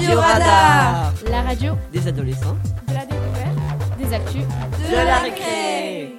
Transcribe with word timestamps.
Radio 0.00 0.18
Radar 0.18 1.12
La 1.30 1.42
radio 1.42 1.74
Des 1.92 2.08
adolescents 2.08 2.56
de 2.88 2.94
la 2.94 3.04
découverte, 3.04 3.98
des 3.98 4.14
actus, 4.14 4.42
de 4.90 4.94
la 4.96 5.16
récré 5.18 6.14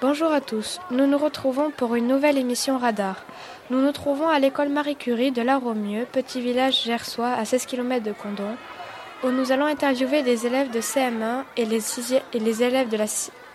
Bonjour 0.00 0.32
à 0.32 0.40
tous, 0.40 0.80
nous 0.90 1.06
nous 1.06 1.18
retrouvons 1.18 1.70
pour 1.70 1.94
une 1.94 2.08
nouvelle 2.08 2.36
émission 2.36 2.78
Radar. 2.78 3.24
Nous 3.70 3.80
nous 3.80 3.92
trouvons 3.92 4.28
à 4.28 4.40
l'école 4.40 4.70
Marie 4.70 4.96
Curie 4.96 5.30
de 5.30 5.42
La 5.42 5.58
Romieux, 5.58 6.04
petit 6.10 6.40
village 6.40 6.82
gersois 6.82 7.30
à 7.32 7.44
16 7.44 7.66
km 7.66 8.02
de 8.04 8.12
Condon, 8.12 8.56
où 9.22 9.28
nous 9.30 9.52
allons 9.52 9.66
interviewer 9.66 10.22
des 10.24 10.46
élèves 10.46 10.70
de 10.72 10.80
CM1 10.80 11.44
et 11.56 11.64
les, 11.64 11.80
sixiè- 11.80 12.22
et 12.32 12.40
les 12.40 12.62
élèves 12.64 12.88
de 12.88 12.96
la, 12.96 13.04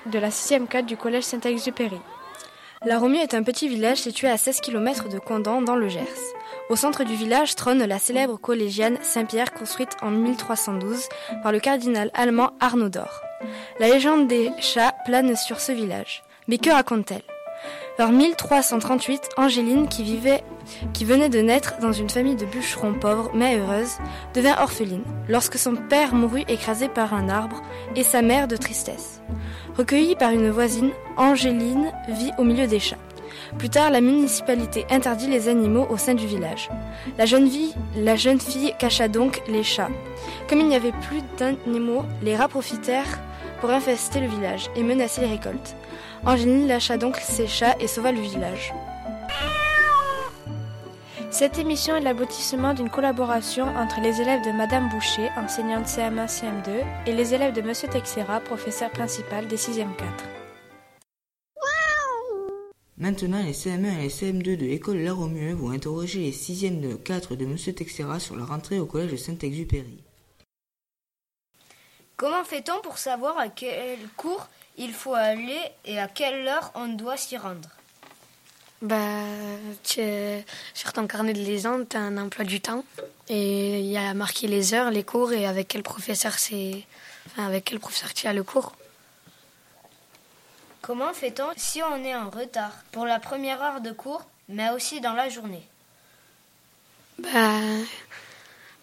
de 0.06 0.20
la 0.20 0.30
6e 0.30 0.68
4 0.68 0.86
du 0.86 0.96
collège 0.96 1.24
Saint-Exupéry. 1.26 2.00
La 2.86 3.00
Romieux 3.00 3.22
est 3.22 3.34
un 3.34 3.44
petit 3.44 3.68
village 3.70 3.98
situé 4.00 4.30
à 4.30 4.38
16 4.38 4.60
km 4.62 5.08
de 5.10 5.18
Condon 5.20 5.62
dans 5.62 5.76
le 5.78 5.88
Gers. 5.90 6.04
Au 6.70 6.76
centre 6.78 7.04
du 7.04 7.14
village 7.16 7.56
trône 7.56 7.84
la 7.84 8.00
célèbre 8.00 8.38
collégienne 8.38 8.98
Saint-Pierre 9.02 9.54
construite 9.54 9.98
en 10.02 10.10
1312 10.10 11.10
par 11.44 11.52
le 11.52 11.60
cardinal 11.60 12.10
allemand 12.14 12.52
Arnaud 12.62 12.90
d'Or. 12.90 13.22
La 13.80 13.90
légende 13.90 14.28
des 14.28 14.50
chats 14.60 14.96
plane 15.06 15.36
sur 15.36 15.60
ce 15.60 15.74
village. 15.74 16.24
Mais 16.48 16.58
que 16.58 16.70
raconte-t-elle? 16.70 17.22
Vers 17.98 18.12
1338, 18.12 19.30
Angéline, 19.38 19.88
qui, 19.88 20.04
vivait, 20.04 20.44
qui 20.94 21.06
venait 21.06 21.30
de 21.30 21.40
naître 21.40 21.78
dans 21.80 21.92
une 21.92 22.10
famille 22.10 22.36
de 22.36 22.46
bûcherons 22.46 22.94
pauvres 22.94 23.32
mais 23.34 23.60
heureuse, 23.60 23.98
devint 24.34 24.60
orpheline 24.60 25.04
lorsque 25.28 25.58
son 25.58 25.76
père 25.76 26.16
mourut 26.16 26.44
écrasé 26.48 26.88
par 26.88 27.14
un 27.14 27.30
arbre 27.30 27.62
et 27.96 28.04
sa 28.04 28.22
mère 28.22 28.48
de 28.48 28.58
tristesse. 28.58 29.22
Recueillie 29.78 30.16
par 30.16 30.32
une 30.32 30.50
voisine, 30.50 30.92
Angéline 31.18 31.92
vit 32.08 32.32
au 32.38 32.44
milieu 32.44 32.68
des 32.68 32.80
chats. 32.80 32.98
Plus 33.58 33.70
tard, 33.70 33.92
la 33.92 34.02
municipalité 34.02 34.86
interdit 34.90 35.28
les 35.28 35.48
animaux 35.48 35.88
au 35.90 35.98
sein 35.98 36.14
du 36.14 36.28
village. 36.28 36.70
La 37.18 37.26
jeune, 37.26 38.40
fille 38.40 38.74
cacha 38.80 39.08
donc 39.08 39.42
les 39.48 39.64
chats. 39.64 39.90
Comme 40.48 40.60
il 40.60 40.68
n'y 40.68 40.76
avait 40.76 40.92
plus 40.92 41.22
d'animaux, 41.38 42.04
les 42.22 42.36
rats 42.36 42.48
profitèrent 42.48 43.20
pour 43.62 43.70
infester 43.70 44.20
le 44.20 44.28
village 44.28 44.70
et 44.76 44.84
menacer 44.84 45.22
les 45.22 45.28
récoltes. 45.28 45.76
Angéline 46.26 46.68
lâcha 46.68 46.98
donc 46.98 47.18
ses 47.18 47.48
chats 47.48 47.76
et 47.80 47.88
sauva 47.88 48.12
le 48.12 48.22
village. 48.22 48.74
Cette 51.32 51.58
émission 51.58 51.96
est 51.96 52.02
l'aboutissement 52.02 52.76
d'une 52.76 52.92
collaboration 52.92 53.66
entre 53.76 54.00
les 54.02 54.22
élèves 54.22 54.46
de 54.46 54.52
Madame 54.52 54.90
Boucher, 54.90 55.30
enseignante 55.36 55.88
CM1 55.88 56.28
CM2, 56.28 56.84
et 57.08 57.12
les 57.12 57.34
élèves 57.34 57.54
de 57.54 57.62
Monsieur 57.62 57.88
Texera, 57.88 58.40
professeur 58.40 58.92
principal 58.92 59.48
des 59.48 59.58
6e 59.58 59.96
4. 59.98 60.33
Maintenant, 63.04 63.44
les 63.44 63.52
CM1 63.52 64.00
et 64.00 64.04
les 64.04 64.08
CM2 64.08 64.56
de 64.56 64.66
l'école 64.66 65.00
La 65.00 65.12
Romieux 65.12 65.54
vont 65.56 65.72
interroger 65.72 66.20
les 66.20 66.32
6e 66.32 66.80
de 66.80 66.96
4 66.96 67.36
de 67.36 67.46
Monsieur 67.46 67.76
Texera 67.76 68.18
sur 68.18 68.38
la 68.38 68.46
rentrée 68.46 68.80
au 68.80 68.86
collège 68.86 69.12
de 69.12 69.18
Saint-Exupéry. 69.18 70.02
Comment 72.16 72.46
fait-on 72.46 72.80
pour 72.82 72.98
savoir 72.98 73.38
à 73.38 73.50
quel 73.50 74.00
cours 74.16 74.48
il 74.78 74.94
faut 74.94 75.16
aller 75.16 75.60
et 75.84 76.00
à 76.00 76.08
quelle 76.08 76.48
heure 76.48 76.72
on 76.76 76.88
doit 76.94 77.18
s'y 77.18 77.36
rendre? 77.36 77.68
Bah, 78.82 79.26
sur 80.74 80.94
ton 80.94 81.06
carnet 81.06 81.34
de 81.34 81.42
liaison, 81.42 81.86
tu 81.86 81.98
as 81.98 82.00
un 82.00 82.18
emploi 82.18 82.46
du 82.46 82.62
temps 82.62 82.86
et 83.28 83.82
il 83.82 83.88
y 83.88 83.98
a 83.98 84.14
marqué 84.14 84.48
les 84.48 84.74
heures, 84.74 84.92
les 84.92 85.04
cours 85.04 85.34
et 85.34 85.46
avec 85.46 85.68
quel 85.68 85.84
professeur 85.84 86.40
c'est, 86.40 86.86
enfin, 87.26 87.48
avec 87.48 87.66
quel 87.66 87.82
professeur 87.82 88.14
tu 88.14 88.28
as 88.28 88.34
le 88.34 88.44
cours. 88.44 88.72
Comment 90.84 91.14
fait-on 91.14 91.46
si 91.56 91.82
on 91.82 92.04
est 92.04 92.14
en 92.14 92.30
retard 92.30 92.74
pour 92.92 93.06
la 93.06 93.18
première 93.20 93.62
heure 93.64 93.80
de 93.80 93.92
cours, 93.94 94.24
mais 94.50 94.70
aussi 94.72 95.00
dans 95.00 95.14
la 95.14 95.30
journée? 95.30 95.64
Bah, 97.20 97.30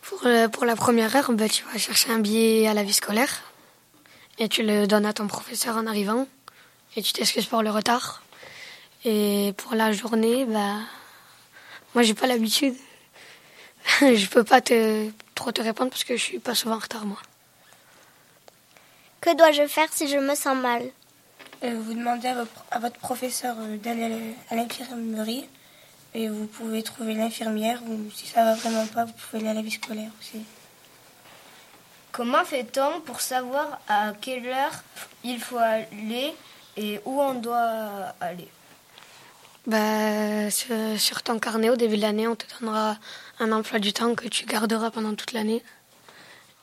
pour, 0.01 0.21
le- 0.25 0.47
pour 0.49 0.65
la 0.65 0.77
première 0.77 1.15
heure, 1.15 1.31
bah, 1.33 1.47
tu 1.49 1.63
vas 1.65 1.79
chercher 1.79 2.11
un 2.11 2.19
billet 2.19 2.67
à 2.67 2.73
la 2.75 2.83
vie 2.85 2.95
scolaire 2.95 3.43
et 4.39 4.49
tu 4.49 4.63
le 4.63 4.87
donnes 4.87 5.05
à 5.05 5.13
ton 5.13 5.27
professeur 5.27 5.77
en 5.77 5.87
arrivant 5.87 6.27
et 6.97 7.03
tu 7.03 7.13
t'excuses 7.13 7.45
pour 7.47 7.63
le 7.63 7.71
retard. 7.71 8.23
Et 9.05 9.53
pour 9.59 9.75
la 9.75 9.93
journée, 9.93 10.47
bah, 10.47 10.77
moi 11.95 12.03
j'ai 12.03 12.15
pas 12.15 12.27
l'habitude. 12.27 12.75
je 14.01 14.27
peux 14.27 14.45
pas 14.45 14.63
te, 14.63 15.11
trop 15.35 15.53
te 15.53 15.61
répondre 15.61 15.91
parce 15.91 16.05
que 16.05 16.17
je 16.17 16.23
suis 16.23 16.39
pas 16.39 16.55
souvent 16.55 16.77
en 16.77 16.79
retard 16.79 17.05
moi. 17.05 17.19
Que 19.21 19.37
dois-je 19.37 19.67
faire 19.67 19.93
si 19.93 20.09
je 20.09 20.17
me 20.17 20.35
sens 20.35 20.57
mal? 20.57 20.83
Euh, 20.83 20.89
vous 21.63 21.95
demandez 21.95 22.29
à, 22.29 22.35
votre- 22.35 22.65
à 22.71 22.79
votre 22.79 22.99
professeur 22.99 23.57
euh, 23.59 23.77
d'aller 23.77 24.35
à 24.51 24.55
l'infirmerie 24.57 25.47
et 26.15 26.29
vous 26.29 26.47
pouvez 26.47 26.83
trouver 26.83 27.15
l'infirmière 27.15 27.83
ou 27.87 28.11
si 28.11 28.27
ça 28.27 28.45
va 28.45 28.55
vraiment 28.55 28.87
pas, 28.87 29.05
vous 29.05 29.13
pouvez 29.13 29.41
aller 29.43 29.51
à 29.51 29.55
la 29.55 29.63
vie 29.63 29.71
scolaire 29.71 30.11
aussi. 30.21 30.41
Comment 32.13 32.45
fait-on 32.45 33.01
pour 33.03 33.21
savoir 33.21 33.81
à 33.89 34.13
quelle 34.21 34.47
heure 34.47 34.83
il 35.23 35.39
faut 35.39 35.59
aller 35.59 36.35
et 36.77 37.01
où 37.05 37.21
on 37.21 37.35
doit 37.35 38.15
aller? 38.21 38.49
Bah, 39.67 40.51
sur, 40.51 40.75
sur 40.99 41.23
ton 41.23 41.39
carnet 41.39 41.71
au 41.71 41.77
début 41.77 41.97
de 41.97 42.03
l'année, 42.03 42.27
on 42.27 42.35
te 42.35 42.47
donnera 42.59 42.97
un 43.39 43.53
emploi 43.53 43.79
du 43.79 43.93
temps 43.93 44.15
que 44.15 44.27
tu 44.27 44.47
garderas 44.47 44.91
pendant 44.91 45.15
toute 45.15 45.33
l'année. 45.33 45.63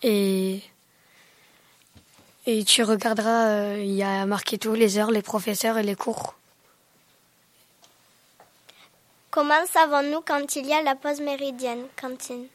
Et, 0.03 0.61
et 2.47 2.63
tu 2.63 2.81
regarderas, 2.81 3.49
euh, 3.49 3.83
il 3.83 3.93
y 3.93 4.03
a 4.03 4.25
marqué 4.25 4.57
tout, 4.57 4.73
les 4.73 4.97
heures, 4.97 5.11
les 5.11 5.21
professeurs 5.21 5.77
et 5.77 5.83
les 5.83 5.95
cours. 5.95 6.33
Comment 9.29 9.65
savons-nous 9.71 10.21
quand 10.21 10.55
il 10.55 10.65
y 10.65 10.73
a 10.73 10.81
la 10.81 10.95
pause 10.95 11.19
méridienne, 11.21 11.83
cantine? 12.01 12.47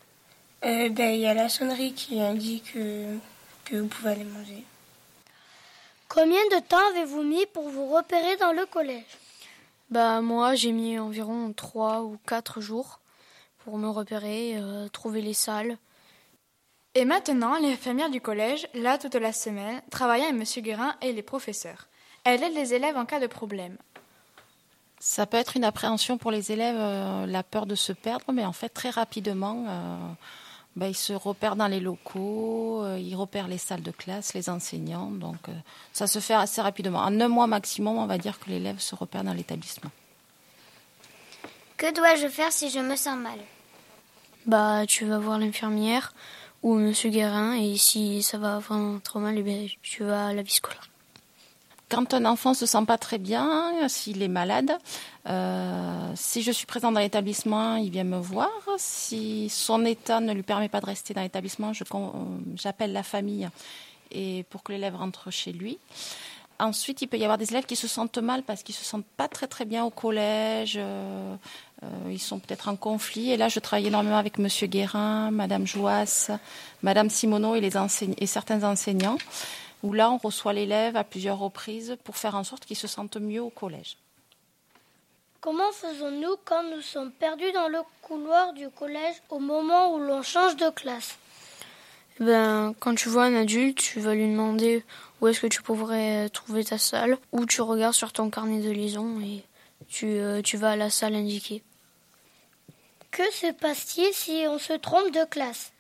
Euh, 0.65 0.89
ben, 0.89 1.11
il 1.11 1.21
y 1.21 1.27
a 1.27 1.35
la 1.35 1.49
sonnerie 1.49 1.93
qui 1.93 2.21
indique 2.21 2.73
euh, 2.77 3.17
que 3.67 3.77
vous 3.77 3.87
pouvez 3.87 4.13
aller 4.13 4.25
manger. 4.25 4.65
Combien 6.09 6.45
de 6.55 6.61
temps 6.61 6.89
avez-vous 6.91 7.23
mis 7.23 7.47
pour 7.47 7.69
vous 7.69 7.95
repérer 7.95 8.37
dans 8.37 8.53
le 8.53 8.65
collège? 8.67 9.05
Bah 9.91 10.23
moi 10.23 10.55
j'ai 10.55 10.73
mis 10.73 10.99
environ 10.99 11.53
3 11.55 12.01
ou 12.01 12.19
4 12.27 12.63
jours 12.63 12.99
pour 13.59 13.77
me 13.77 13.89
repérer, 13.89 14.55
euh, 14.57 14.89
trouver 14.89 15.21
les 15.21 15.35
salles. 15.35 15.77
Et 16.95 17.07
maintenant, 17.07 17.59
l'infirmière 17.59 18.11
du 18.11 18.21
collège, 18.21 18.69
là 18.75 18.99
toute 18.99 19.15
la 19.15 19.33
semaine, 19.33 19.81
travaille 19.91 20.23
avec 20.23 20.35
Monsieur 20.35 20.61
Guérin 20.61 20.95
et 21.01 21.13
les 21.13 21.23
professeurs. 21.23 21.89
Elle 22.25 22.43
aide 22.43 22.55
les 22.55 22.75
élèves 22.75 22.99
en 22.99 23.07
cas 23.07 23.19
de 23.19 23.27
problème. 23.27 23.79
Ça 25.01 25.27
peut 25.27 25.39
être 25.39 25.57
une 25.57 25.65
appréhension 25.65 26.19
pour 26.19 26.31
les 26.31 26.53
élèves, 26.53 26.77
euh, 26.79 27.27
la 27.27 27.43
peur 27.43 27.67
de 27.67 27.75
se 27.75 27.93
perdre, 27.93 28.31
mais 28.33 28.45
en 28.45 28.53
fait, 28.53 28.69
très 28.69 28.91
rapidement, 28.91 29.65
euh, 29.67 29.97
ben, 30.77 30.87
ils 30.87 30.97
se 30.97 31.13
repèrent 31.15 31.57
dans 31.57 31.67
les 31.67 31.81
locaux, 31.81 32.85
euh, 32.85 32.99
ils 33.01 33.17
repèrent 33.17 33.49
les 33.49 33.59
salles 33.59 33.83
de 33.83 33.91
classe, 33.91 34.35
les 34.35 34.51
enseignants. 34.51 35.11
Donc, 35.11 35.49
euh, 35.49 35.53
ça 35.93 36.07
se 36.07 36.19
fait 36.19 36.35
assez 36.35 36.61
rapidement. 36.61 37.01
En 37.01 37.21
un 37.21 37.29
mois 37.29 37.47
maximum, 37.47 37.97
on 37.97 38.07
va 38.07 38.19
dire 38.19 38.39
que 38.39 38.51
l'élève 38.51 38.79
se 38.79 38.95
repère 38.95 39.25
dans 39.25 39.33
l'établissement. 39.33 39.91
Que 41.79 41.93
dois-je 41.93 42.29
faire 42.29 42.53
si 42.53 42.71
je 42.71 42.79
me 42.79 42.97
sens 42.97 43.17
mal? 43.17 43.39
Bah 44.47 44.87
tu 44.89 45.05
vas 45.05 45.19
voir 45.19 45.39
l'infirmière 45.39 46.13
ou 46.63 46.75
Monsieur 46.75 47.11
Guérin 47.11 47.55
et 47.55 47.77
si 47.77 48.23
ça 48.23 48.39
va 48.39 48.59
vraiment 48.59 48.99
trop 49.01 49.19
mal, 49.19 49.37
eh 49.39 49.43
bien, 49.43 49.67
tu 49.83 50.05
vas 50.05 50.29
à 50.29 50.33
la 50.33 50.43
vie 50.43 50.53
scolaire. 50.53 50.89
Quand 51.89 52.15
un 52.15 52.25
enfant 52.25 52.55
se 52.55 52.65
sent 52.65 52.85
pas 52.87 52.97
très 52.97 53.19
bien, 53.19 53.87
s'il 53.89 54.23
est 54.23 54.29
malade, 54.29 54.73
euh, 55.29 56.13
si 56.15 56.41
je 56.43 56.51
suis 56.51 56.65
présente 56.65 56.95
dans 56.95 57.01
l'établissement, 57.01 57.77
il 57.77 57.91
vient 57.91 58.05
me 58.05 58.17
voir. 58.17 58.49
Si 58.79 59.51
son 59.51 59.85
état 59.85 60.21
ne 60.21 60.33
lui 60.33 60.43
permet 60.43 60.71
pas 60.71 60.81
de 60.81 60.87
rester 60.87 61.13
dans 61.13 61.21
l'établissement, 61.21 61.75
je 61.75 61.85
con- 61.85 62.41
j'appelle 62.57 62.93
la 62.95 63.03
famille 63.03 63.47
et 64.11 64.45
pour 64.49 64.63
que 64.63 64.73
l'élève 64.73 64.97
rentre 64.97 65.31
chez 65.31 65.53
lui. 65.53 65.79
Ensuite, 66.59 67.03
il 67.03 67.09
peut 67.09 67.19
y 67.19 67.25
avoir 67.25 67.37
des 67.39 67.51
élèves 67.51 67.67
qui 67.67 67.77
se 67.77 67.89
sentent 67.89 68.19
mal 68.19 68.43
parce 68.43 68.63
qu'ils 68.63 68.75
se 68.75 68.85
sentent 68.85 69.05
pas 69.17 69.29
très 69.29 69.47
très 69.47 69.65
bien 69.67 69.85
au 69.85 69.91
collège. 69.91 70.77
euh, 70.79 70.81
euh, 70.83 71.37
ils 72.09 72.19
sont 72.19 72.39
peut-être 72.39 72.69
en 72.69 72.77
conflit. 72.77 73.31
Et 73.33 73.37
là, 73.37 73.49
je 73.49 73.59
travaille 73.61 73.87
énormément 73.87 74.19
avec 74.19 74.39
Monsieur 74.39 74.67
Guérin, 74.67 75.31
Madame 75.31 75.67
Jouas, 75.67 76.31
Madame 76.83 77.11
Simoneau 77.11 77.55
et, 77.55 77.61
les 77.61 77.77
enseigne- 77.77 78.15
et 78.19 78.27
certains 78.27 78.63
enseignants. 78.65 79.19
Où 79.83 79.93
là, 79.93 80.11
on 80.13 80.17
reçoit 80.19 80.53
l'élève 80.53 80.97
à 80.97 81.03
plusieurs 81.03 81.39
reprises 81.39 81.97
pour 82.05 82.17
faire 82.17 82.37
en 82.37 82.45
sorte 82.45 82.65
qu'il 82.65 82.77
se 82.77 82.87
sente 82.87 83.17
mieux 83.17 83.43
au 83.43 83.51
collège. 83.51 83.97
Comment 85.41 85.73
faisons-nous 85.73 86.37
quand 86.45 86.63
nous 86.73 86.83
sommes 86.83 87.11
perdus 87.11 87.51
dans 87.53 87.67
le 87.67 87.81
couloir 88.01 88.53
du 88.53 88.69
collège 88.71 89.17
au 89.29 89.41
moment 89.41 89.93
où 89.93 89.99
l'on 89.99 90.23
change 90.23 90.55
de 90.55 90.71
classe? 90.71 91.17
Eh 92.21 92.25
Ben, 92.25 92.75
quand 92.79 92.95
tu 92.95 93.09
vois 93.09 93.25
un 93.25 93.35
adulte, 93.35 93.79
tu 93.79 93.99
vas 93.99 94.15
lui 94.15 94.29
demander 94.29 94.85
où 95.21 95.27
est-ce 95.27 95.41
que 95.41 95.49
tu 95.49 95.63
pourrais 95.63 96.29
trouver 96.29 96.63
ta 96.63 96.79
salle, 96.79 97.19
ou 97.33 97.45
tu 97.45 97.61
regardes 97.61 97.95
sur 97.95 98.13
ton 98.13 98.31
carnet 98.31 98.61
de 98.61 98.71
liaison 98.71 99.21
et 99.21 99.43
tu, 99.89 100.07
euh, 100.07 100.43
tu 100.43 100.57
vas 100.57 100.73
à 100.73 100.77
la 100.77 100.91
salle 100.91 101.17
indiquée. 101.17 101.65
Que 103.13 103.31
se 103.31 103.53
passe-t-il 103.53 104.13
si 104.15 104.45
on 104.49 104.59
se 104.59 104.73
trompe 104.73 105.13
de 105.13 105.25
classe? 105.27 105.73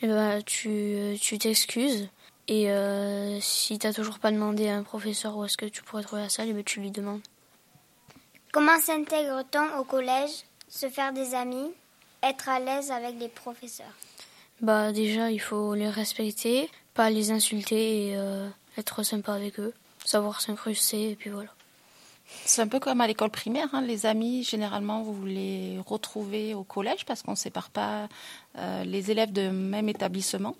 Eh 0.00 0.06
ben, 0.06 0.40
tu 0.42 1.18
tu 1.20 1.36
t'excuses. 1.36 2.08
Et 2.46 2.70
euh, 2.70 3.38
si 3.40 3.78
t'as 3.78 3.92
toujours 3.92 4.20
pas 4.20 4.30
demandé 4.30 4.68
à 4.68 4.76
un 4.76 4.84
professeur 4.84 5.36
où 5.36 5.44
est-ce 5.44 5.56
que 5.56 5.66
tu 5.66 5.82
pourrais 5.82 6.02
trouver 6.02 6.22
la 6.22 6.28
salle, 6.28 6.48
eh 6.48 6.52
ben, 6.52 6.64
tu 6.64 6.80
lui 6.80 6.90
demandes. 6.90 7.20
Comment 8.52 8.78
s'intègre-t-on 8.80 9.78
au 9.78 9.84
collège? 9.84 10.30
Se 10.68 10.88
faire 10.88 11.12
des 11.12 11.34
amis? 11.34 11.70
Être 12.22 12.48
à 12.48 12.60
l'aise 12.60 12.90
avec 12.90 13.18
les 13.18 13.28
professeurs? 13.28 13.94
Bah 14.60 14.92
déjà, 14.92 15.30
il 15.30 15.40
faut 15.40 15.74
les 15.74 15.90
respecter, 15.90 16.70
pas 16.94 17.10
les 17.10 17.30
insulter 17.30 18.08
et 18.08 18.16
euh, 18.16 18.48
être 18.76 19.02
sympa 19.02 19.34
avec 19.34 19.60
eux, 19.60 19.74
savoir 20.04 20.40
s'incruster 20.40 21.10
et 21.10 21.16
puis 21.16 21.30
voilà. 21.30 21.50
C'est 22.44 22.60
un 22.60 22.68
peu 22.68 22.78
comme 22.78 23.00
à 23.00 23.06
l'école 23.06 23.30
primaire. 23.30 23.68
Hein. 23.72 23.80
Les 23.80 24.04
amis, 24.06 24.44
généralement, 24.44 25.02
vous 25.02 25.24
les 25.24 25.78
retrouvez 25.86 26.54
au 26.54 26.62
collège 26.62 27.04
parce 27.06 27.22
qu'on 27.22 27.32
ne 27.32 27.36
sépare 27.36 27.70
pas 27.70 28.08
euh, 28.58 28.84
les 28.84 29.10
élèves 29.10 29.32
de 29.32 29.48
même 29.48 29.88
établissement. 29.88 30.54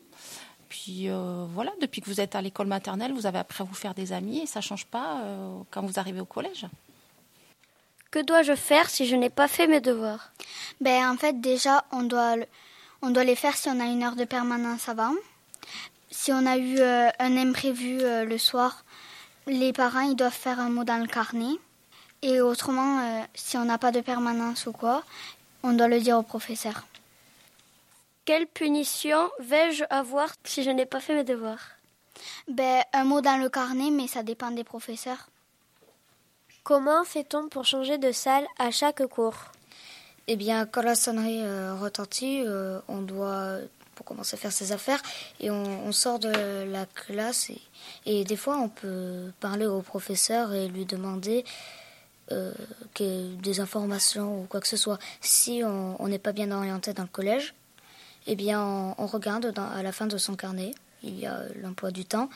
Puis 0.69 1.09
euh, 1.09 1.47
voilà, 1.51 1.73
depuis 1.81 2.01
que 2.01 2.07
vous 2.07 2.21
êtes 2.21 2.35
à 2.35 2.43
l'école 2.43 2.67
maternelle, 2.67 3.13
vous 3.13 3.27
avez 3.27 3.39
appris 3.39 3.63
à 3.63 3.65
vous 3.65 3.75
faire 3.75 3.95
des 3.95 4.13
amis 4.13 4.41
et 4.41 4.47
ça 4.47 4.61
ne 4.61 4.65
change 4.65 4.87
pas 4.87 5.21
euh, 5.23 5.59
quand 5.71 5.83
vous 5.83 5.99
arrivez 5.99 6.21
au 6.21 6.27
collège. 6.27 6.67
Que 8.11 8.23
dois-je 8.23 8.55
faire 8.55 8.89
si 8.89 9.07
je 9.07 9.17
n'ai 9.17 9.31
pas 9.31 9.49
fait 9.49 9.67
mes 9.67 9.81
devoirs? 9.81 10.33
Ben 10.81 11.11
en 11.11 11.17
fait 11.17 11.41
déjà 11.41 11.85
on 11.93 12.03
doit 12.03 12.37
on 13.03 13.11
doit 13.11 13.25
les 13.25 13.35
faire 13.35 13.55
si 13.55 13.69
on 13.69 13.81
a 13.81 13.85
une 13.85 14.03
heure 14.03 14.17
de 14.17 14.25
permanence 14.25 14.89
avant. 14.89 15.13
Si 16.11 16.33
on 16.33 16.47
a 16.47 16.57
eu 16.57 16.81
un 16.81 17.37
imprévu 17.37 17.99
le 18.01 18.39
soir, 18.39 18.85
les 19.49 19.73
parents 19.73 20.01
ils 20.01 20.17
doivent 20.17 20.33
faire 20.33 20.61
un 20.61 20.69
mot 20.71 20.85
dans 20.85 20.99
le 20.99 21.07
carnet. 21.07 21.55
Et 22.23 22.41
autrement, 22.41 23.01
euh, 23.01 23.23
si 23.35 23.57
on 23.57 23.65
n'a 23.65 23.79
pas 23.79 23.93
de 23.93 24.01
permanence 24.01 24.67
ou 24.67 24.73
quoi, 24.73 25.03
on 25.63 25.73
doit 25.73 25.89
le 25.89 26.01
dire 26.01 26.19
au 26.19 26.23
professeur. 26.23 26.85
Quelle 28.25 28.47
punition 28.47 29.31
vais-je 29.39 29.85
avoir 29.89 30.35
si 30.45 30.63
je 30.63 30.71
n'ai 30.71 30.85
pas 30.87 31.01
fait 31.01 31.15
mes 31.15 31.25
devoirs? 31.25 31.79
Ben, 32.49 32.83
Un 32.93 33.05
mot 33.05 33.21
dans 33.21 33.41
le 33.41 33.49
carnet, 33.49 33.91
mais 33.91 34.07
ça 34.07 34.23
dépend 34.23 34.51
des 34.51 34.65
professeurs. 34.65 35.29
Comment 36.65 37.05
fait-on 37.05 37.49
pour 37.49 37.65
changer 37.65 37.97
de 37.97 38.13
salle 38.13 38.47
à 38.59 38.71
chaque 38.71 39.07
cours? 39.07 39.53
Eh 40.27 40.37
bien, 40.37 40.67
quand 40.67 40.83
la 40.83 40.95
sonnerie 40.95 41.43
euh, 41.43 41.75
retentit, 41.75 42.43
euh, 42.45 42.81
on 42.89 43.01
doit 43.01 43.57
pour 43.99 44.07
commencer 44.07 44.37
à 44.37 44.39
faire 44.39 44.53
ses 44.53 44.71
affaires 44.71 45.03
et 45.41 45.51
on, 45.51 45.91
sort 45.91 46.21
de 46.21 46.31
la 46.71 46.87
classe 46.87 47.51
et, 48.07 48.23
des 48.25 48.37
fois 48.37 48.57
on 48.57 48.69
peut 48.69 49.33
parler 49.41 49.67
au 49.67 49.83
professeur 49.83 50.55
et 50.55 50.69
lui 50.69 50.85
demander 50.85 51.45
euh, 52.31 52.53
des 53.01 53.59
informations 53.59 54.43
ou 54.43 54.45
quoi 54.45 54.61
que 54.61 54.69
ce 54.69 54.77
soit. 54.77 55.01
Si 55.21 55.63
on 55.65 56.07
n'est 56.07 56.21
pas 56.21 56.31
bien 56.31 56.53
orienté 56.53 56.93
dans 56.93 57.03
le 57.03 57.09
collège, 57.09 57.55
eh 58.29 58.37
bien 58.37 58.63
on, 58.97 59.07
regarde 59.07 59.53
à 59.59 59.83
la 59.83 59.91
fin 59.91 60.07
de 60.07 60.17
son 60.17 60.37
carnet, 60.37 60.71
il 61.03 61.19
y 61.19 61.27
a 61.27 61.43
l'emploi 61.61 61.91
du 61.91 62.05
temps 62.05 62.29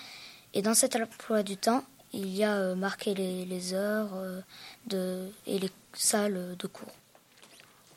et 0.55 0.63
dans 0.63 0.75
cet 0.75 0.97
emploi 0.97 1.45
du 1.45 1.57
temps, 1.57 1.85
il 2.13 2.35
y 2.35 2.43
a 2.43 2.55
euh, 2.57 2.75
marqué 2.75 3.15
les, 3.15 3.73
heures 3.73 4.11
euh, 4.15 4.41
de, 4.87 5.29
et 5.47 5.61
les 5.61 5.71
salles 5.95 6.57
de 6.59 6.67
cours. 6.67 6.93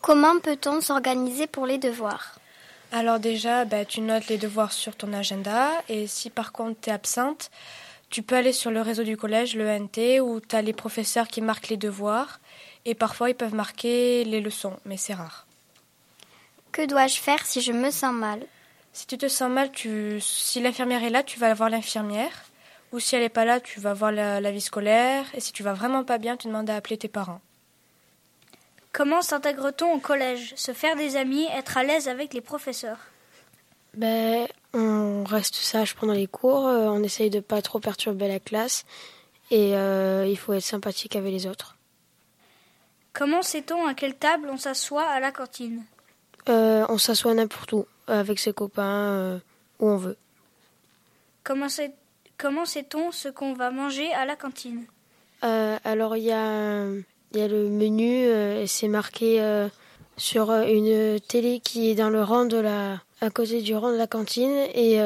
Comment 0.02 0.40
peut-on 0.40 0.82
s'organiser 0.82 1.48
pour 1.48 1.66
les 1.66 1.80
devoirs? 1.80 2.40
Alors 2.92 3.20
déjà, 3.20 3.66
bah, 3.66 3.86
tu 3.86 4.02
notes 4.02 4.28
les 4.28 4.38
devoirs 4.38 4.72
sur 4.72 4.96
ton 4.96 5.14
agenda 5.14 5.72
et 5.90 6.08
si 6.08 6.30
par 6.30 6.52
contre 6.52 6.80
tu 6.82 6.90
es 6.90 6.94
absente, 6.94 7.52
tu 8.10 8.22
peux 8.22 8.36
aller 8.36 8.54
sur 8.54 8.72
le 8.72 8.82
réseau 8.82 9.04
du 9.04 9.18
collège, 9.18 9.56
le 9.56 9.68
NT, 9.68 10.22
où 10.22 10.40
tu 10.40 10.56
as 10.56 10.62
les 10.62 10.74
professeurs 10.74 11.28
qui 11.28 11.42
marquent 11.42 11.70
les 11.70 11.78
devoirs 11.78 12.40
et 12.86 12.96
parfois 12.96 13.30
ils 13.30 13.36
peuvent 13.36 13.56
marquer 13.56 14.24
les 14.24 14.42
leçons, 14.42 14.78
mais 14.86 14.98
c'est 14.98 15.14
rare. 15.14 15.46
Que 16.72 16.86
dois-je 16.86 17.20
faire 17.20 17.46
si 17.46 17.62
je 17.62 17.72
me 17.72 17.90
sens 17.92 18.14
mal? 18.14 18.46
Si 18.94 19.08
tu 19.08 19.18
te 19.18 19.28
sens 19.28 19.50
mal, 19.50 19.72
tu... 19.72 20.20
si 20.22 20.62
l'infirmière 20.62 21.04
est 21.04 21.10
là, 21.10 21.24
tu 21.24 21.40
vas 21.40 21.54
voir 21.54 21.70
l'infirmière. 21.70 22.46
Ou 22.92 23.00
si 23.00 23.16
elle 23.16 23.24
n'est 23.24 23.30
pas 23.30 23.44
là, 23.44 23.60
tu 23.60 23.82
vas 23.82 23.94
voir 23.94 24.12
la, 24.12 24.40
la 24.40 24.52
vie 24.52 24.62
scolaire. 24.62 25.26
Et 25.34 25.42
si 25.42 25.52
tu 25.52 25.64
vas 25.64 25.74
vraiment 25.74 26.06
pas 26.06 26.18
bien, 26.18 26.38
tu 26.38 26.48
demandes 26.48 26.70
à 26.70 26.76
appeler 26.76 26.98
tes 26.98 27.10
parents. 27.10 27.42
Comment 28.96 29.22
s'intègre-t-on 29.22 29.96
au 29.96 30.00
collège? 30.00 30.54
Se 30.56 30.72
faire 30.72 30.96
des 30.96 31.18
amis, 31.18 31.46
être 31.54 31.76
à 31.76 31.84
l'aise 31.84 32.08
avec 32.08 32.34
les 32.34 32.40
professeurs? 32.40 33.00
Ben, 33.94 34.48
On 34.74 35.26
reste 35.26 35.56
sage 35.56 35.96
pendant 35.96 36.14
les 36.14 36.28
cours, 36.28 36.66
euh, 36.66 36.88
on 36.88 37.04
essaye 37.04 37.30
de 37.30 37.42
pas 37.42 37.62
trop 37.62 37.80
perturber 37.80 38.30
la 38.30 38.40
classe 38.40 38.86
et 39.52 39.76
euh, 39.76 40.26
il 40.26 40.38
faut 40.38 40.54
être 40.54 40.64
sympathique 40.64 41.18
avec 41.18 41.34
les 41.34 41.46
autres. 41.46 41.76
Comment 43.12 43.42
sait-on 43.42 43.86
à 43.86 43.94
quelle 43.96 44.16
table 44.16 44.48
on 44.50 44.58
s'assoit 44.58 45.08
à 45.10 45.20
la 45.20 45.34
cantine? 45.34 45.84
Euh, 46.48 46.86
On 46.88 46.98
s'assoit 46.98 47.34
n'importe 47.34 47.74
où, 47.74 47.86
avec 48.08 48.40
ses 48.40 48.54
copains, 48.54 49.42
où 49.80 49.90
on 49.90 49.98
veut. 49.98 50.18
Comment 51.44 51.68
sait-on 52.66 53.12
ce 53.12 53.28
qu'on 53.28 53.54
va 53.54 53.72
manger 53.72 54.14
à 54.14 54.26
la 54.26 54.38
cantine? 54.38 54.86
Alors 55.42 56.16
il 56.18 56.24
y 56.24 56.32
a 56.32 56.88
il 57.34 57.40
y 57.40 57.44
a 57.44 57.48
le 57.48 57.70
menu, 57.70 58.28
euh, 58.28 58.62
et 58.62 58.68
c'est 58.68 58.88
marqué 58.88 59.42
euh, 59.42 59.68
sur 60.18 60.52
euh, 60.52 60.64
une 60.66 61.20
télé 61.20 61.60
qui 61.60 61.90
est 61.90 61.96
dans 61.96 62.10
le 62.10 62.24
rang 62.24 62.46
de 62.46 62.58
la, 62.58 63.02
à 63.22 63.30
côté 63.30 63.62
du 63.62 63.76
rang 63.76 63.92
de 63.92 63.98
la 63.98 64.08
cantine, 64.08 64.56
et 64.74 65.00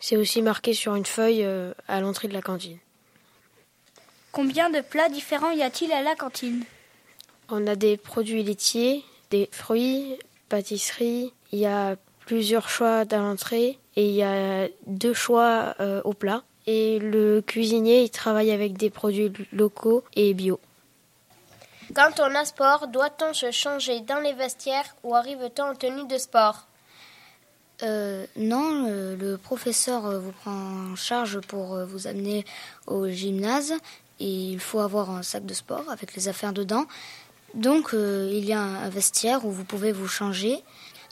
c'est 0.00 0.16
aussi 0.16 0.42
marqué 0.42 0.74
sur 0.74 0.94
une 0.94 1.06
feuille 1.06 1.46
à 1.88 2.00
l'entrée 2.00 2.28
de 2.28 2.34
la 2.34 2.42
cantine. 2.42 2.78
Combien 4.32 4.70
de 4.70 4.80
plats 4.80 5.08
différents 5.08 5.50
y 5.50 5.62
a-t-il 5.62 5.90
à 5.92 6.02
la 6.02 6.14
cantine? 6.14 6.64
On 7.50 7.66
a 7.66 7.76
des 7.76 7.96
produits 7.96 8.42
laitiers, 8.42 9.02
des 9.30 9.48
fruits, 9.50 10.16
pâtisseries. 10.48 11.32
Il 11.52 11.58
y 11.58 11.66
a 11.66 11.96
plusieurs 12.26 12.68
choix 12.68 13.04
à 13.10 13.16
l'entrée 13.16 13.78
et 13.96 14.08
il 14.08 14.14
y 14.14 14.22
a 14.22 14.68
deux 14.86 15.14
choix 15.14 15.74
au 16.04 16.12
plat. 16.12 16.42
Et 16.66 16.98
le 16.98 17.40
cuisinier, 17.40 18.02
il 18.02 18.10
travaille 18.10 18.50
avec 18.50 18.74
des 18.74 18.90
produits 18.90 19.32
locaux 19.52 20.04
et 20.14 20.34
bio. 20.34 20.60
Quand 21.94 22.20
on 22.20 22.34
a 22.34 22.44
sport, 22.44 22.88
doit-on 22.88 23.32
se 23.32 23.50
changer 23.50 24.00
dans 24.00 24.20
les 24.20 24.34
vestiaires 24.34 24.94
ou 25.02 25.14
arrive-t-on 25.14 25.70
en 25.70 25.74
tenue 25.74 26.06
de 26.06 26.18
sport? 26.18 26.66
Euh, 27.82 28.26
non, 28.36 28.86
euh, 28.88 29.16
le 29.16 29.38
professeur 29.38 30.04
euh, 30.06 30.18
vous 30.18 30.32
prend 30.32 30.90
en 30.92 30.96
charge 30.96 31.40
pour 31.40 31.78
vous 31.86 32.06
amener 32.06 32.44
au 32.86 33.08
gymnase 33.08 33.72
et 34.18 34.26
il 34.26 34.58
faut 34.58 34.80
avoir 34.80 35.10
un 35.10 35.22
sac 35.22 35.46
de 35.46 35.54
sport 35.54 35.84
avec 35.88 36.14
les 36.14 36.28
affaires 36.28 36.52
dedans. 36.52 36.86
Donc 37.54 37.90
il 37.94 38.44
y 38.44 38.52
a 38.52 38.60
un 38.60 38.88
vestiaire 38.90 39.46
où 39.46 39.50
vous 39.50 39.64
pouvez 39.64 39.92
vous 39.92 40.08
changer. 40.08 40.62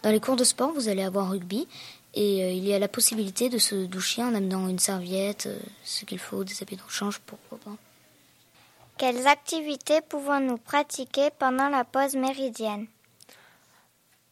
Dans 0.03 0.11
les 0.11 0.21
cours 0.21 0.37
de 0.37 0.45
sport, 0.45 0.73
vous 0.73 0.89
allez 0.89 1.03
avoir 1.03 1.31
rugby 1.31 1.67
et 2.15 2.53
il 2.53 2.65
y 2.67 2.75
a 2.75 2.79
la 2.79 2.89
possibilité 2.89 3.49
de 3.49 3.59
se 3.59 3.87
doucher 3.87 4.23
en 4.23 4.35
amenant 4.35 4.69
une 4.69 4.79
serviette, 4.79 5.49
ce 5.85 6.05
qu'il 6.05 6.19
faut, 6.19 6.45
des 6.45 6.63
habits 6.63 6.77
de 6.77 6.83
rechange, 6.83 7.21
pourquoi 7.21 7.59
pas. 7.59 7.77
Quelles 8.99 9.27
activités 9.27 10.01
pouvons-nous 10.01 10.57
pratiquer 10.57 11.29
pendant 11.39 11.69
la 11.69 11.85
pause 11.85 12.17
méridienne? 12.17 12.87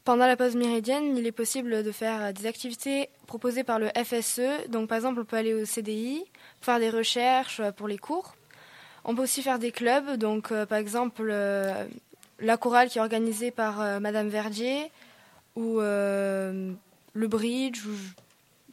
Pendant 0.04 0.26
la 0.26 0.38
pause 0.38 0.56
méridienne, 0.56 1.16
il 1.18 1.26
est 1.26 1.32
possible 1.32 1.82
de 1.82 1.92
faire 1.92 2.32
des 2.32 2.46
activités 2.46 3.10
proposées 3.26 3.62
par 3.62 3.78
le 3.78 3.88
FSE. 3.88 4.68
Donc, 4.68 4.88
par 4.88 4.96
exemple, 4.96 5.20
on 5.20 5.24
peut 5.26 5.36
aller 5.36 5.52
au 5.52 5.66
CDI, 5.66 6.24
faire 6.62 6.78
des 6.78 6.88
recherches 6.88 7.60
pour 7.76 7.88
les 7.88 7.98
cours. 7.98 8.36
On 9.04 9.14
peut 9.14 9.22
aussi 9.22 9.42
faire 9.42 9.58
des 9.58 9.70
clubs. 9.70 10.16
Donc, 10.16 10.50
euh, 10.50 10.64
par 10.64 10.78
exemple, 10.78 11.28
euh, 11.30 11.84
la 12.38 12.56
chorale 12.56 12.88
qui 12.88 12.96
est 12.96 13.02
organisée 13.02 13.50
par 13.50 13.82
euh, 13.82 14.00
Madame 14.00 14.28
Verdier 14.28 14.90
ou 15.56 15.78
le 15.78 16.76
bridge. 17.14 17.82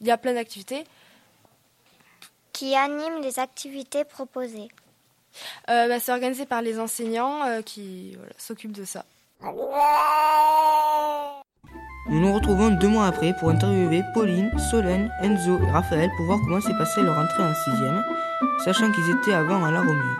Il 0.00 0.06
y 0.06 0.10
a 0.10 0.16
plein 0.16 0.34
d'activités. 0.34 0.84
Qui 2.52 2.74
animent 2.74 3.22
les 3.22 3.38
activités 3.38 4.04
proposées? 4.04 4.68
Euh, 5.70 5.88
bah, 5.88 6.00
C'est 6.00 6.12
organisé 6.12 6.46
par 6.46 6.62
les 6.62 6.78
enseignants 6.78 7.44
euh, 7.44 7.62
qui 7.62 8.16
s'occupent 8.38 8.76
de 8.76 8.84
ça. 8.84 9.04
Nous 12.08 12.20
nous 12.20 12.34
retrouvons 12.34 12.70
deux 12.70 12.88
mois 12.88 13.06
après 13.06 13.32
pour 13.38 13.50
interviewer 13.50 14.02
Pauline, 14.12 14.50
Solène, 14.70 15.10
Enzo 15.22 15.60
et 15.62 15.70
Raphaël 15.70 16.10
pour 16.16 16.26
voir 16.26 16.38
comment 16.44 16.60
s'est 16.60 16.76
passée 16.76 17.00
leur 17.00 17.16
entrée 17.16 17.44
en 17.44 17.54
sixième, 17.54 18.04
sachant 18.64 18.90
qu'ils 18.90 19.10
étaient 19.10 19.32
avant 19.32 19.64
à 19.64 19.70
la 19.70 19.80
Romieux. 19.80 20.16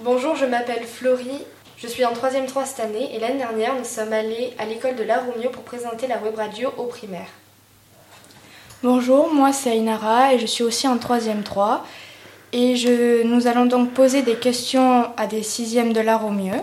Bonjour, 0.00 0.36
je 0.36 0.44
m'appelle 0.44 0.84
Florie, 0.84 1.44
je 1.78 1.86
suis 1.86 2.04
en 2.04 2.12
troisième 2.12 2.46
3 2.46 2.64
cette 2.64 2.80
année 2.80 3.14
et 3.14 3.18
l'année 3.18 3.38
dernière 3.38 3.74
nous 3.74 3.84
sommes 3.84 4.12
allés 4.12 4.54
à 4.58 4.66
l'école 4.66 4.94
de 4.94 5.02
la 5.02 5.18
Romeo 5.18 5.50
pour 5.50 5.64
présenter 5.64 6.06
la 6.06 6.18
web 6.18 6.36
radio 6.36 6.72
au 6.76 6.84
primaire. 6.84 7.28
Bonjour, 8.82 9.32
moi 9.32 9.52
c'est 9.52 9.76
Ainara 9.76 10.34
et 10.34 10.38
je 10.38 10.46
suis 10.46 10.64
aussi 10.64 10.86
en 10.86 10.98
troisième 10.98 11.42
3 11.42 11.84
et 12.52 12.76
je, 12.76 13.22
nous 13.22 13.46
allons 13.46 13.66
donc 13.66 13.92
poser 13.92 14.22
des 14.22 14.36
questions 14.36 15.10
à 15.16 15.26
des 15.26 15.42
sixièmes 15.42 15.92
de 15.92 16.00
l'art 16.00 16.24
au 16.24 16.30
mieux. 16.30 16.60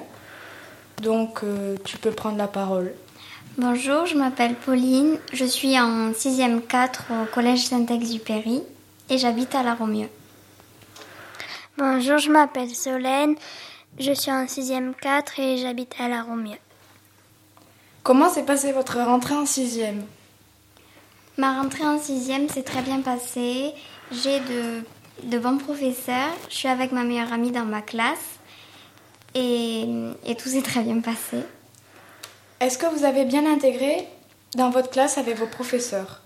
Donc 1.01 1.43
euh, 1.43 1.77
tu 1.86 1.98
peux 1.98 2.12
prendre 2.12 2.38
la 2.38 2.48
parole. 2.48 2.93
Bonjour, 3.58 4.05
je 4.05 4.15
m'appelle 4.15 4.55
Pauline, 4.55 5.17
je 5.34 5.43
suis 5.43 5.77
en 5.79 6.12
6e 6.12 6.62
4 6.62 7.03
au 7.12 7.25
collège 7.25 7.65
Saint-Exupéry 7.65 8.62
et 9.10 9.17
j'habite 9.17 9.53
à 9.55 9.63
La 9.63 9.74
Romieux. 9.74 10.10
Bonjour, 11.77 12.19
je 12.19 12.29
m'appelle 12.29 12.69
Solène, 12.69 13.36
je 14.00 14.13
suis 14.13 14.31
en 14.31 14.46
6e 14.46 14.93
4 15.01 15.39
et 15.39 15.58
j'habite 15.58 15.96
à 16.00 16.08
La 16.08 16.22
Romieux. 16.22 16.58
Comment 18.03 18.29
s'est 18.29 18.43
passée 18.43 18.72
votre 18.72 18.98
rentrée 19.00 19.36
en 19.36 19.43
6e 19.43 20.01
Ma 21.38 21.60
rentrée 21.60 21.86
en 21.86 21.98
6e 21.98 22.50
s'est 22.50 22.63
très 22.63 22.81
bien 22.81 23.01
passée. 23.01 23.72
J'ai 24.12 24.39
de 24.39 24.84
de 25.24 25.40
bons 25.40 25.58
professeurs. 25.58 26.34
Je 26.50 26.56
suis 26.56 26.68
avec 26.68 26.92
ma 26.92 27.04
meilleure 27.04 27.34
amie 27.34 27.52
dans 27.52 27.66
ma 27.66 27.82
classe 27.82 28.40
et, 29.36 29.86
tout 30.38 30.50
s'est 30.50 30.62
très 30.62 30.82
bien 30.82 31.00
passé. 31.00 31.38
Est-ce 32.60 32.78
que 32.78 32.86
vous 32.88 33.06
avez 33.06 33.26
bien 33.26 33.46
intégré 33.46 34.08
dans 34.56 34.70
votre 34.70 34.90
classe 34.90 35.18
avec 35.18 35.38
vos 35.38 35.48
professeurs? 35.48 36.22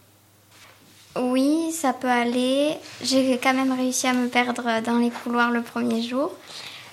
Oui, 1.16 1.72
ça 1.72 1.94
peut 1.94 2.08
aller. 2.08 2.76
J'ai 3.04 3.38
quand 3.38 3.54
même 3.54 3.72
réussi 3.72 4.08
à 4.08 4.14
me 4.14 4.28
perdre 4.28 4.82
dans 4.82 4.98
les 4.98 5.12
couloirs 5.12 5.52
le 5.52 5.62
premier 5.62 6.02
jour, 6.02 6.32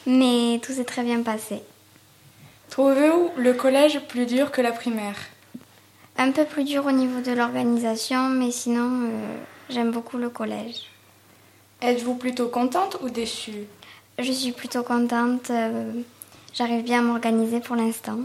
mais 0.07 0.61
tout 0.63 0.73
s'est 0.73 0.85
très 0.85 1.03
bien 1.03 1.23
passé. 1.23 1.63
Trouvez-vous 2.69 3.31
le 3.37 3.55
collège 3.55 4.01
plus 4.09 4.27
dur 4.27 4.53
que 4.53 4.61
la 4.61 4.73
primaire? 4.73 5.17
Un 6.19 6.33
peu 6.33 6.45
plus 6.45 6.65
dur 6.65 6.85
au 6.85 6.93
niveau 6.93 7.21
de 7.23 7.33
l'organisation, 7.33 8.29
mais 8.29 8.51
sinon, 8.51 8.91
euh, 9.05 9.37
j'aime 9.71 9.91
beaucoup 9.91 10.19
le 10.19 10.29
collège. 10.29 10.91
Êtes-vous 11.83 12.15
plutôt 12.17 12.49
contente 12.49 12.99
ou 13.03 13.09
déçue? 13.09 13.67
Je 14.19 14.33
suis 14.33 14.53
plutôt 14.53 14.83
contente. 14.83 15.51
euh, 15.51 16.03
J'arrive 16.53 16.83
bien 16.83 16.99
à 16.99 17.03
m'organiser 17.03 17.61
pour 17.61 17.77
l'instant. 17.77 18.19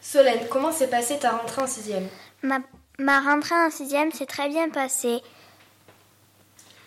Solène, 0.00 0.46
comment 0.48 0.70
s'est 0.70 0.88
passée 0.88 1.18
ta 1.18 1.30
rentrée 1.30 1.62
en 1.62 1.66
sixième? 1.66 2.06
Ma, 2.42 2.58
ma 2.98 3.20
rentrée 3.20 3.54
en 3.56 3.70
sixième 3.70 4.12
s'est 4.12 4.26
très 4.26 4.48
bien 4.48 4.68
passée. 4.68 5.20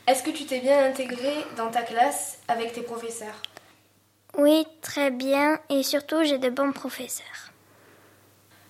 Est-ce 0.08 0.24
que 0.24 0.30
tu 0.30 0.46
t'es 0.46 0.60
bien 0.60 0.86
intégrée 0.86 1.46
dans 1.58 1.70
ta 1.70 1.82
classe 1.82 2.40
avec 2.48 2.72
tes 2.74 2.82
professeurs? 2.82 3.42
Oui, 4.38 4.66
très 4.82 5.12
bien. 5.12 5.60
Et 5.70 5.84
surtout, 5.84 6.24
j'ai 6.24 6.38
de 6.38 6.50
bons 6.50 6.72
professeurs. 6.72 7.52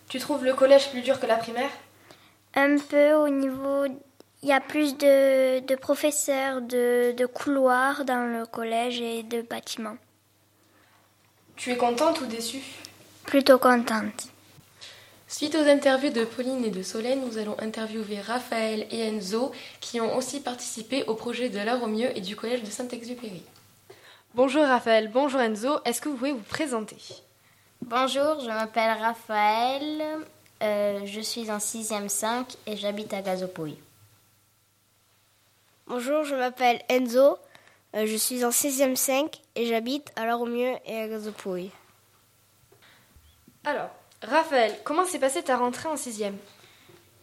Tu 0.08 0.18
trouves 0.18 0.44
le 0.44 0.54
collège 0.56 0.90
plus 0.90 1.02
dur 1.02 1.20
que 1.20 1.28
la 1.28 1.38
primaire? 1.38 1.70
Un 2.56 2.78
peu 2.80 3.14
au 3.14 3.30
niveau... 3.30 3.86
Il 4.42 4.48
y 4.48 4.54
a 4.54 4.62
plus 4.62 4.96
de, 4.96 5.60
de 5.60 5.76
professeurs, 5.76 6.62
de, 6.62 7.12
de 7.12 7.26
couloirs 7.26 8.06
dans 8.06 8.26
le 8.26 8.46
collège 8.46 9.02
et 9.02 9.24
de 9.24 9.42
bâtiments. 9.42 9.98
Tu 11.58 11.72
es 11.72 11.78
contente 11.78 12.22
ou 12.22 12.26
déçue? 12.26 12.64
Plutôt 13.26 13.58
contente. 13.58 14.30
Suite 15.28 15.56
aux 15.56 15.68
interviews 15.68 16.12
de 16.12 16.24
Pauline 16.24 16.64
et 16.64 16.72
de 16.72 16.82
Solène, 16.82 17.22
nous 17.24 17.38
allons 17.38 17.56
interviewer 17.60 18.22
Raphaël 18.22 18.88
et 18.92 19.02
Enzo 19.02 19.52
qui 19.82 20.00
ont 20.00 20.16
aussi 20.18 20.40
participé 20.40 21.04
au 21.04 21.16
projet 21.16 21.50
de 21.50 21.60
l'heure 21.60 21.84
au 21.84 21.88
mieux 21.88 22.18
et 22.18 22.22
du 22.22 22.36
collège 22.36 22.64
de 22.64 22.70
Saint-Exupéry. 22.72 23.44
Bonjour 24.34 24.64
Raphaël, 24.66 25.10
bonjour 25.14 25.42
Enzo, 25.42 25.80
est-ce 25.86 26.02
que 26.02 26.10
vous 26.10 26.16
pouvez 26.16 26.32
vous 26.32 26.40
présenter? 26.40 26.98
Bonjour, 27.82 28.40
je 28.40 28.48
m'appelle 28.48 28.98
Raphaël, 29.00 30.02
euh, 30.64 31.02
je 31.06 31.20
suis 31.20 31.52
en 31.52 31.58
6e 31.58 32.08
5 32.08 32.56
et 32.66 32.78
j'habite 32.78 33.14
à 33.14 33.22
Gazopouille. 33.22 33.78
Bonjour, 35.90 36.24
je 36.24 36.36
m'appelle 36.36 36.80
Enzo, 36.88 37.40
euh, 37.96 38.06
je 38.06 38.16
suis 38.16 38.46
en 38.46 38.52
6e 38.52 38.96
5 38.96 39.42
et 39.56 39.66
j'habite 39.66 40.12
à 40.16 40.28
La 40.28 40.36
Romieux 40.36 40.76
et 40.86 41.00
à 41.00 41.08
Gazopouille. 41.08 41.72
Alors, 43.66 43.90
Raphaël, 44.22 44.78
comment 44.84 45.04
s'est 45.04 45.18
passée 45.18 45.42
ta 45.42 45.58
rentrée 45.58 45.90
en 45.90 45.96
6e 45.96 46.36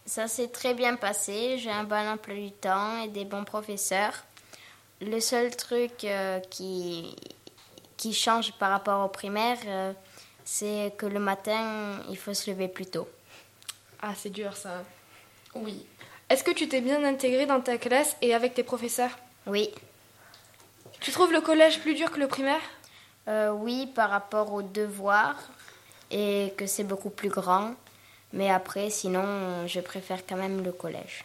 Ça 0.04 0.26
s'est 0.26 0.48
très 0.48 0.74
bien 0.74 0.96
passé, 0.96 1.58
j'ai 1.58 1.70
un 1.70 1.84
bon 1.84 2.08
emploi 2.08 2.34
du 2.34 2.50
temps 2.50 3.04
et 3.04 3.06
des 3.06 3.24
bons 3.24 3.44
professeurs. 3.44 4.24
Le 5.00 5.20
seul 5.20 5.54
truc 5.54 6.02
euh, 6.02 6.40
qui, 6.50 7.14
qui 7.96 8.12
change 8.12 8.52
par 8.54 8.72
rapport 8.72 9.04
au 9.04 9.08
primaire, 9.08 9.58
euh, 9.66 9.92
c'est 10.44 10.92
que 10.98 11.06
le 11.06 11.20
matin, 11.20 12.00
il 12.10 12.18
faut 12.18 12.34
se 12.34 12.50
lever 12.50 12.66
plus 12.66 12.86
tôt. 12.86 13.08
Ah, 14.02 14.14
c'est 14.16 14.30
dur 14.30 14.56
ça. 14.56 14.82
Oui. 15.54 15.86
Est-ce 16.28 16.42
que 16.42 16.50
tu 16.50 16.68
t'es 16.68 16.80
bien 16.80 17.04
intégrée 17.04 17.46
dans 17.46 17.60
ta 17.60 17.78
classe 17.78 18.16
et 18.20 18.34
avec 18.34 18.54
tes 18.54 18.64
professeurs? 18.64 19.16
Oui. 19.46 19.70
Tu 21.00 21.12
trouves 21.12 21.32
le 21.32 21.40
collège 21.40 21.80
plus 21.80 21.94
dur 21.94 22.10
que 22.10 22.18
le 22.18 22.26
primaire? 22.26 22.60
Euh, 23.28 23.50
Oui, 23.50 23.86
par 23.94 24.10
rapport 24.10 24.52
aux 24.52 24.62
devoirs 24.62 25.36
et 26.10 26.52
que 26.56 26.66
c'est 26.66 26.82
beaucoup 26.82 27.10
plus 27.10 27.28
grand. 27.28 27.74
Mais 28.32 28.50
après, 28.50 28.90
sinon, 28.90 29.68
je 29.68 29.78
préfère 29.78 30.26
quand 30.26 30.36
même 30.36 30.64
le 30.64 30.72
collège. 30.72 31.24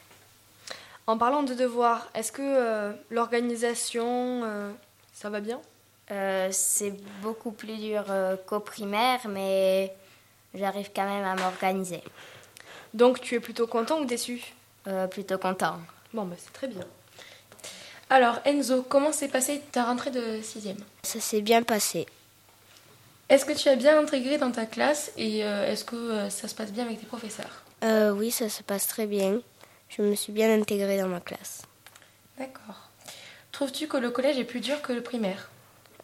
En 1.08 1.18
parlant 1.18 1.42
de 1.42 1.56
devoirs, 1.56 2.08
est-ce 2.14 2.32
que 2.32 2.44
euh, 2.44 2.94
l'organisation, 3.10 4.42
euh, 4.44 4.72
ça 5.14 5.30
va 5.32 5.40
bien? 5.40 5.60
C'est 6.52 6.94
beaucoup 7.22 7.52
plus 7.52 7.78
dur 7.78 8.04
qu'au 8.46 8.60
primaire, 8.60 9.22
mais 9.30 9.94
j'arrive 10.54 10.92
quand 10.94 11.06
même 11.06 11.24
à 11.24 11.36
m'organiser. 11.36 12.04
Donc 12.94 13.22
tu 13.22 13.36
es 13.36 13.40
plutôt 13.40 13.66
content 13.66 14.02
ou 14.02 14.06
déçu? 14.06 14.44
Euh, 14.88 15.08
Plutôt 15.08 15.38
content. 15.38 15.78
Bon, 16.14 16.26
bah, 16.26 16.36
c'est 16.38 16.52
très 16.54 16.68
bien. 16.68 16.84
Alors 18.10 18.40
Enzo, 18.46 18.82
comment 18.84 19.12
s'est 19.14 19.30
passée 19.30 19.62
ta 19.72 19.86
rentrée 19.86 20.12
de 20.12 20.42
6e 20.42 20.76
Ça 21.04 21.20
s'est 21.20 21.42
bien 21.42 21.64
passé. 21.64 22.06
Est-ce 23.30 23.46
que 23.46 23.54
tu 23.54 23.70
as 23.70 23.78
bien 23.78 23.98
intégré 23.98 24.38
dans 24.38 24.52
ta 24.52 24.66
classe 24.66 25.12
et 25.16 25.46
euh, 25.46 25.66
est-ce 25.72 25.86
que 25.86 25.96
euh, 25.96 26.30
ça 26.30 26.50
se 26.50 26.56
passe 26.56 26.72
bien 26.74 26.86
avec 26.86 27.00
tes 27.00 27.06
professeurs? 27.06 27.64
Euh, 27.84 28.12
oui, 28.12 28.30
ça 28.30 28.50
se 28.50 28.64
passe 28.64 28.88
très 28.88 29.08
bien. 29.08 29.40
Je 29.88 30.02
me 30.02 30.16
suis 30.16 30.34
bien 30.34 30.54
intégrée 30.54 30.98
dans 30.98 31.08
ma 31.08 31.22
classe. 31.22 31.62
D'accord. 32.38 32.90
Trouves-tu 33.54 33.88
que 33.88 33.96
le 33.98 34.10
collège 34.12 34.38
est 34.38 34.44
plus 34.44 34.60
dur 34.60 34.82
que 34.82 34.92
le 34.92 35.02
primaire? 35.02 35.50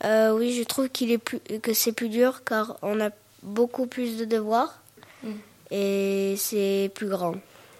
Euh, 0.05 0.31
oui, 0.31 0.53
je 0.53 0.63
trouve 0.63 0.87
qu'il 0.89 1.11
est 1.11 1.17
plus, 1.17 1.39
que 1.61 1.73
c'est 1.73 1.91
plus 1.91 2.07
dur 2.09 2.43
car 2.45 2.77
on 2.83 3.01
a 3.01 3.09
beaucoup 3.43 3.87
plus 3.87 4.17
de 4.17 4.25
devoirs 4.25 4.79
Mm. 5.23 5.31
et 5.71 6.35
c'est 6.37 6.91
plus 6.93 7.09
grand. 7.09 7.33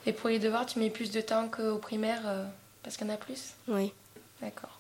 Et 0.07 0.13
pour 0.13 0.29
les 0.29 0.39
devoirs, 0.39 0.65
tu 0.65 0.79
mets 0.79 0.89
plus 0.89 1.11
de 1.11 1.21
temps 1.21 1.47
qu'au 1.49 1.77
primaire 1.77 2.21
euh, 2.25 2.45
parce 2.81 2.97
qu'il 2.97 3.05
y 3.05 3.11
en 3.11 3.13
a 3.13 3.17
plus? 3.17 3.53
Oui. 3.67 3.93
D'accord. 4.41 4.79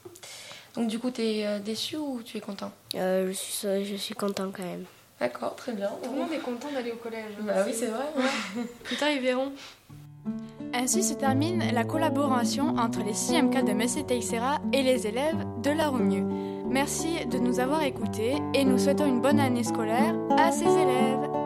Donc 0.75 0.87
du 0.87 0.97
coup, 0.97 1.11
tu 1.11 1.21
es 1.21 1.59
déçu 1.59 1.97
ou 1.97 2.21
tu 2.23 2.37
es 2.37 2.39
content? 2.39 2.71
Euh, 2.95 3.27
je, 3.27 3.33
suis, 3.33 3.85
je 3.85 3.95
suis 3.95 4.15
content 4.15 4.51
quand 4.55 4.63
même. 4.63 4.85
D'accord, 5.19 5.55
très 5.55 5.73
bien. 5.73 5.89
Tout 6.03 6.11
le 6.11 6.17
monde 6.17 6.31
est 6.31 6.39
content 6.39 6.71
d'aller 6.71 6.91
au 6.91 6.97
collège. 6.97 7.33
Bah 7.41 7.63
oui, 7.65 7.73
c'est 7.73 7.87
vrai. 7.87 8.05
Plus 8.83 8.95
tard, 8.95 9.09
ils 9.09 9.21
verront. 9.21 9.51
Ainsi 10.73 11.03
se 11.03 11.13
termine 11.13 11.63
la 11.73 11.83
collaboration 11.83 12.77
entre 12.77 12.99
les 13.03 13.13
6e 13.13 13.49
4 13.49 13.65
de 13.65 13.73
Messé 13.73 14.03
Teixeira 14.03 14.59
et 14.73 14.83
les 14.83 15.07
élèves 15.07 15.43
de 15.63 15.71
la 15.71 15.87
Romieux. 15.89 16.25
Merci 16.69 17.25
de 17.25 17.37
nous 17.37 17.59
avoir 17.59 17.83
écoutés 17.83 18.35
et 18.53 18.63
nous 18.63 18.77
souhaitons 18.77 19.05
une 19.05 19.21
bonne 19.21 19.39
année 19.39 19.63
scolaire 19.63 20.15
à 20.37 20.51
ces 20.51 20.65
élèves. 20.65 21.36